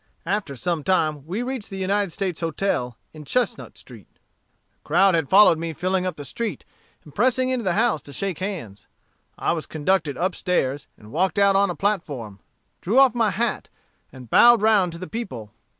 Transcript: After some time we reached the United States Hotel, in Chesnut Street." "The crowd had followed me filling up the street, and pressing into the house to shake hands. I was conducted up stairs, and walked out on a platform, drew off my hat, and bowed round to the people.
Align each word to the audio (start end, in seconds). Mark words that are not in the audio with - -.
After 0.25 0.55
some 0.55 0.83
time 0.83 1.27
we 1.27 1.43
reached 1.43 1.69
the 1.69 1.77
United 1.77 2.09
States 2.09 2.39
Hotel, 2.39 2.97
in 3.13 3.23
Chesnut 3.23 3.77
Street." 3.77 4.07
"The 4.71 4.79
crowd 4.83 5.13
had 5.13 5.29
followed 5.29 5.59
me 5.59 5.73
filling 5.73 6.07
up 6.07 6.15
the 6.15 6.25
street, 6.25 6.65
and 7.03 7.13
pressing 7.13 7.49
into 7.49 7.61
the 7.63 7.73
house 7.73 8.01
to 8.01 8.11
shake 8.11 8.39
hands. 8.39 8.87
I 9.37 9.51
was 9.51 9.67
conducted 9.67 10.17
up 10.17 10.33
stairs, 10.33 10.87
and 10.97 11.11
walked 11.11 11.37
out 11.37 11.55
on 11.55 11.69
a 11.69 11.75
platform, 11.75 12.39
drew 12.81 12.97
off 12.97 13.13
my 13.13 13.29
hat, 13.29 13.69
and 14.11 14.27
bowed 14.27 14.63
round 14.63 14.91
to 14.93 14.97
the 14.97 15.05
people. 15.05 15.53